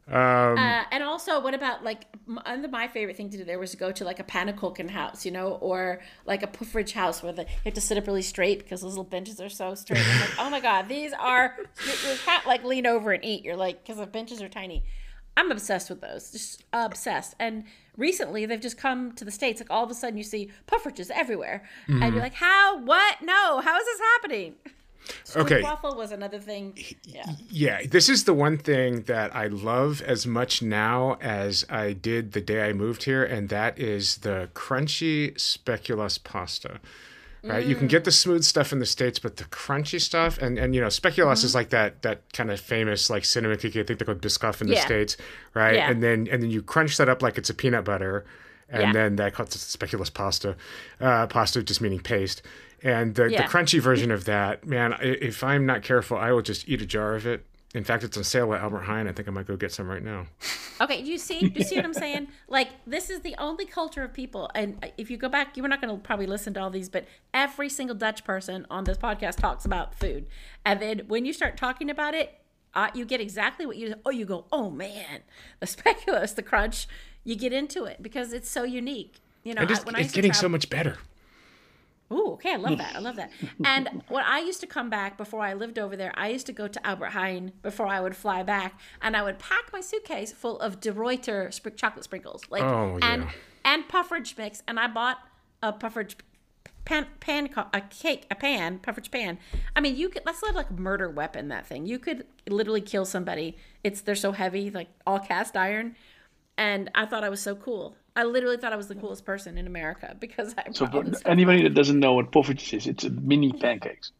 [0.08, 2.06] Um, uh, and also, what about like
[2.44, 5.24] under my favorite thing to do there was to go to like a pannenkoeken house,
[5.24, 8.22] you know, or like a poffertjes house where the, you have to sit up really
[8.22, 10.04] straight because those little benches are so straight.
[10.20, 13.44] Like, oh my god, these are you, can't like lean over and eat.
[13.44, 14.84] You're like because the benches are tiny.
[15.36, 17.34] I'm obsessed with those, just obsessed.
[17.38, 17.64] And
[17.96, 19.60] recently, they've just come to the states.
[19.60, 22.02] Like all of a sudden, you see poffertjes everywhere, mm-hmm.
[22.02, 22.78] and you're like, how?
[22.80, 23.22] What?
[23.22, 24.56] No, how is this happening?
[25.36, 25.62] Okay.
[25.62, 26.76] waffle was another thing.
[27.04, 27.24] Yeah.
[27.48, 27.80] Yeah.
[27.88, 32.40] This is the one thing that I love as much now as I did the
[32.40, 36.80] day I moved here, and that is the crunchy speculoos pasta.
[37.44, 37.68] Right, mm.
[37.68, 40.76] you can get the smooth stuff in the states, but the crunchy stuff, and and
[40.76, 41.46] you know, speculoos mm-hmm.
[41.46, 43.80] is like that that kind of famous like cinnamon cookie.
[43.80, 44.84] I think they're called Biscoff in the yeah.
[44.84, 45.16] states,
[45.52, 45.74] right?
[45.74, 45.90] Yeah.
[45.90, 48.24] And then and then you crunch that up like it's a peanut butter,
[48.68, 48.92] and yeah.
[48.92, 50.56] then that calls speculoos pasta,
[51.00, 52.42] uh, pasta just meaning paste,
[52.82, 53.42] and the, yeah.
[53.42, 56.86] the crunchy version of that, man, if I'm not careful, I will just eat a
[56.86, 57.46] jar of it.
[57.74, 59.08] In fact, it's on sale at Albert Heijn.
[59.08, 60.26] I think I might go get some right now.
[60.80, 62.28] Okay, you see, you see what I'm saying?
[62.48, 64.50] Like, this is the only culture of people.
[64.54, 66.90] And if you go back, you were not going to probably listen to all these,
[66.90, 70.26] but every single Dutch person on this podcast talks about food.
[70.66, 72.38] And then when you start talking about it,
[72.74, 73.94] uh, you get exactly what you.
[74.04, 75.20] Oh, you go, oh man,
[75.60, 76.86] the speculoos, the crunch.
[77.24, 79.20] You get into it because it's so unique.
[79.44, 80.98] You know, just, I, it's getting travel, so much better.
[82.12, 82.52] Oh, okay.
[82.52, 82.94] I love that.
[82.94, 83.30] I love that.
[83.64, 86.52] And when I used to come back before I lived over there, I used to
[86.52, 90.32] go to Albert Heijn before I would fly back, and I would pack my suitcase
[90.32, 93.12] full of De Ruijter sp- chocolate sprinkles, like oh, yeah.
[93.12, 93.26] and
[93.64, 94.62] and poffertjes mix.
[94.68, 95.18] And I bought
[95.62, 96.16] a poffertjes
[96.84, 99.38] pan, pan a cake, a pan, poffertjes pan.
[99.74, 101.48] I mean, you could that's like a murder weapon.
[101.48, 103.56] That thing you could literally kill somebody.
[103.84, 105.96] It's they're so heavy, like all cast iron.
[106.58, 107.96] And I thought I was so cool.
[108.14, 110.70] I literally thought I was the coolest person in America because I.
[110.72, 114.12] So for anybody that doesn't know what poffertjes is, it's a mini pancakes.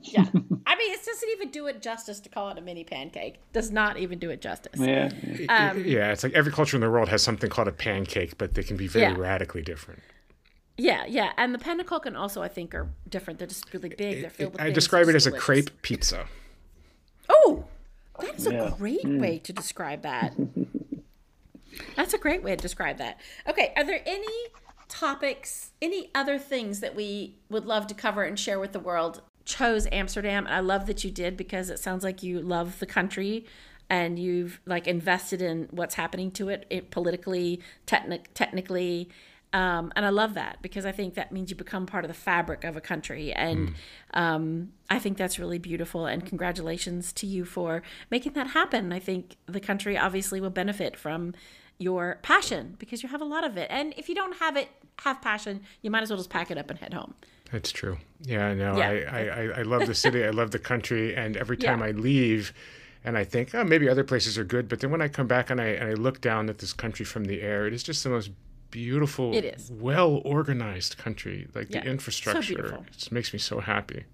[0.00, 0.24] yeah,
[0.66, 3.36] I mean, it doesn't even do it justice to call it a mini pancake.
[3.52, 4.80] Does not even do it justice.
[4.80, 5.10] Yeah,
[5.48, 6.12] um, yeah.
[6.12, 8.76] It's like every culture in the world has something called a pancake, but they can
[8.76, 9.18] be very yeah.
[9.18, 10.02] radically different.
[10.78, 13.38] Yeah, yeah, and the pannenkoeken also I think are different.
[13.38, 14.22] They're just really big.
[14.22, 14.62] They're filled with.
[14.62, 15.42] I describe it as delicious.
[15.42, 16.26] a crepe pizza.
[17.28, 17.64] Oh,
[18.18, 18.68] that's yeah.
[18.68, 19.20] a great mm.
[19.20, 20.34] way to describe that.
[21.96, 23.20] That's a great way to describe that.
[23.48, 24.26] Okay, are there any
[24.88, 29.22] topics, any other things that we would love to cover and share with the world?
[29.44, 32.86] Chose Amsterdam, and I love that you did because it sounds like you love the
[32.86, 33.46] country
[33.92, 39.08] and you've like invested in what's happening to it, it politically, techni- technically.
[39.52, 42.14] Um, and I love that because I think that means you become part of the
[42.14, 43.32] fabric of a country.
[43.32, 43.74] And mm.
[44.14, 46.06] um, I think that's really beautiful.
[46.06, 48.92] And congratulations to you for making that happen.
[48.92, 51.34] I think the country obviously will benefit from
[51.82, 53.68] your passion because you have a lot of it.
[53.70, 54.68] And if you don't have it,
[55.00, 57.14] have passion, you might as well just pack it up and head home.
[57.50, 57.98] That's true.
[58.22, 58.88] Yeah, no, yeah.
[59.12, 60.24] I, I, I love the city.
[60.24, 61.14] I love the country.
[61.14, 61.86] And every time yeah.
[61.86, 62.54] I leave,
[63.04, 64.68] and I think, oh, maybe other places are good.
[64.68, 67.04] But then when I come back and I, and I look down at this country
[67.04, 68.30] from the air, it is just the most
[68.70, 69.70] beautiful, it is.
[69.70, 71.48] well organized country.
[71.54, 71.80] Like yeah.
[71.80, 74.04] the infrastructure, so it just makes me so happy.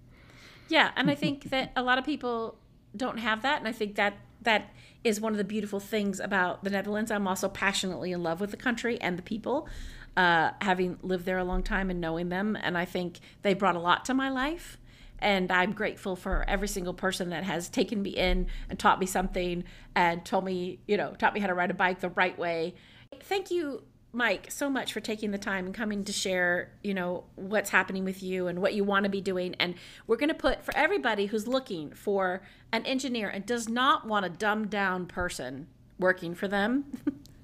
[0.69, 2.57] Yeah, and I think that a lot of people
[2.97, 4.71] don't have that, and I think that that
[5.05, 7.11] is one of the beautiful things about the Netherlands.
[7.11, 9.69] I'm also passionately in love with the country and the people,
[10.17, 12.57] uh, having lived there a long time and knowing them.
[12.61, 14.79] And I think they brought a lot to my life.
[15.21, 19.07] And I'm grateful for every single person that has taken me in and taught me
[19.07, 19.65] something
[19.97, 22.75] and told me, you know, taught me how to ride a bike the right way.
[23.21, 27.25] Thank you Mike, so much for taking the time and coming to share, you know,
[27.35, 29.55] what's happening with you and what you want to be doing.
[29.61, 29.75] And
[30.07, 32.43] we're going to put for everybody who's looking for
[32.73, 35.67] an engineer and does not want a dumbed down person
[35.99, 36.85] working for them,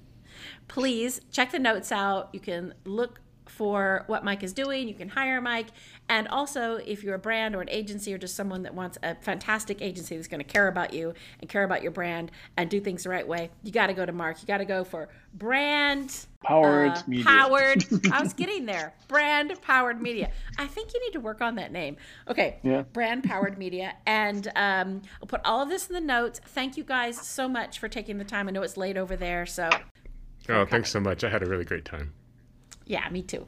[0.67, 2.29] please check the notes out.
[2.33, 4.87] You can look for what Mike is doing.
[4.87, 5.67] You can hire Mike.
[6.07, 9.15] And also, if you're a brand or an agency or just someone that wants a
[9.15, 12.79] fantastic agency that's going to care about you and care about your brand and do
[12.79, 14.41] things the right way, you got to go to Mark.
[14.41, 17.25] You got to go for brand powered uh, media.
[17.25, 17.85] Powered.
[18.11, 18.93] I was getting there.
[19.07, 20.31] Brand powered media.
[20.57, 21.97] I think you need to work on that name.
[22.27, 22.59] Okay.
[22.63, 22.83] Yeah.
[22.93, 23.95] Brand powered media.
[24.05, 26.39] And um, I'll put all of this in the notes.
[26.45, 28.47] Thank you guys so much for taking the time.
[28.47, 29.45] I know it's late over there.
[29.45, 29.69] So.
[30.49, 31.23] Oh, thanks so much.
[31.23, 32.13] I had a really great time.
[32.85, 33.47] Yeah, me too.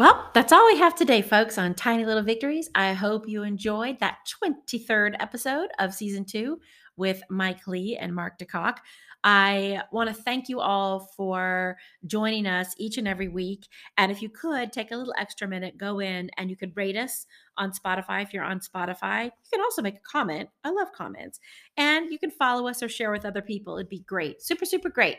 [0.00, 2.70] Well, that's all we have today, folks, on Tiny Little Victories.
[2.74, 6.58] I hope you enjoyed that 23rd episode of season two
[6.96, 8.80] with Mike Lee and Mark de Kock.
[9.22, 11.76] I want to thank you all for
[12.06, 13.66] joining us each and every week.
[13.98, 16.96] And if you could take a little extra minute, go in and you could rate
[16.96, 17.26] us
[17.58, 19.24] on Spotify if you're on Spotify.
[19.24, 20.48] You can also make a comment.
[20.64, 21.40] I love comments.
[21.76, 23.76] And you can follow us or share with other people.
[23.76, 24.40] It'd be great.
[24.40, 25.18] Super, super great.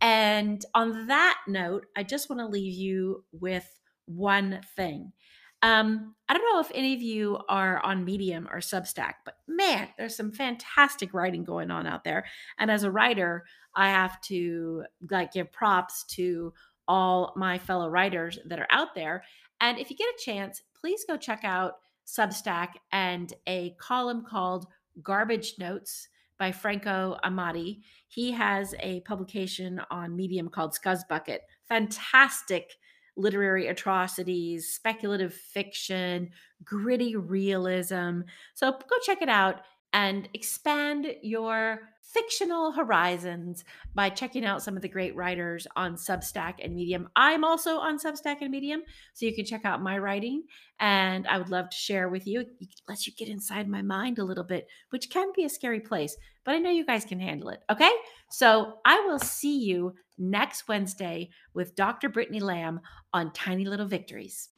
[0.00, 3.68] And on that note, I just want to leave you with
[4.06, 5.12] one thing.
[5.62, 9.88] Um, I don't know if any of you are on Medium or Substack, but man,
[9.96, 12.24] there's some fantastic writing going on out there.
[12.58, 13.44] And as a writer,
[13.74, 16.52] I have to like give props to
[16.88, 19.22] all my fellow writers that are out there.
[19.60, 21.74] And if you get a chance, please go check out
[22.06, 24.66] Substack and a column called
[25.00, 27.82] Garbage Notes by Franco Amati.
[28.08, 31.42] He has a publication on Medium called Scuzz Bucket.
[31.68, 32.72] Fantastic
[33.16, 36.30] literary atrocities, speculative fiction,
[36.64, 38.22] gritty realism.
[38.54, 44.82] So go check it out and expand your fictional horizons by checking out some of
[44.82, 47.08] the great writers on Substack and Medium.
[47.16, 48.82] I'm also on Substack and Medium,
[49.14, 50.42] so you can check out my writing,
[50.80, 52.40] and I would love to share with you.
[52.40, 55.80] It lets you get inside my mind a little bit, which can be a scary
[55.80, 57.60] place, but I know you guys can handle it.
[57.70, 57.92] Okay,
[58.30, 62.08] so I will see you next Wednesday with Dr.
[62.08, 62.80] Brittany Lamb
[63.12, 64.48] on Tiny Little Victories.